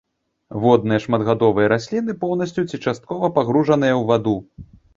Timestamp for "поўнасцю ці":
2.23-2.81